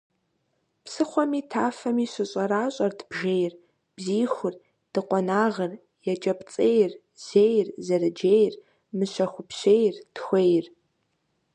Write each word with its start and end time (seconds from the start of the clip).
Псыхъуэми 0.83 1.41
тафэми 1.51 2.05
щыщӀэращӀэрт 2.11 2.99
бжейр, 3.09 3.53
бзиихур, 3.95 4.55
дыкъуэнагъыр, 4.93 5.73
екӀэпцӀейр, 6.13 6.91
зейр, 7.25 7.67
зэрыджейр, 7.85 8.53
мыщэхупщейр, 8.97 9.95
тхуейр. 10.15 10.65